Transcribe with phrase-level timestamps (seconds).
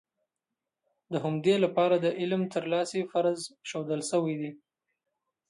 [1.11, 4.51] د همدې لپاره د علم ترلاسی فرض ښودل شوی دی.